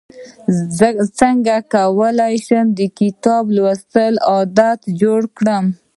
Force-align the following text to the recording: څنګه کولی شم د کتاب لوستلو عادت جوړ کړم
څنګه 1.19 1.55
کولی 1.73 2.33
شم 2.45 2.65
د 2.77 2.81
کتاب 2.99 3.43
لوستلو 3.55 4.23
عادت 4.31 4.79
جوړ 5.01 5.21
کړم 5.37 5.65